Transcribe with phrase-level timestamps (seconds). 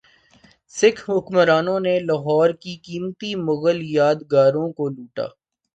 [0.75, 5.27] سکھ حکمرانوں نے لاہور کی قیمتی مغل یادگاروں کو لوٹا